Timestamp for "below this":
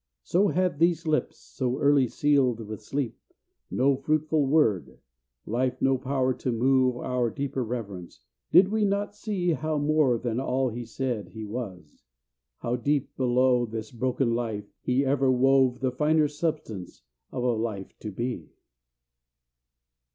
13.15-13.91